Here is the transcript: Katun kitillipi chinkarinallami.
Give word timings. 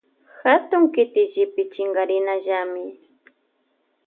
Katun 0.41 0.83
kitillipi 0.93 1.61
chinkarinallami. 1.73 2.85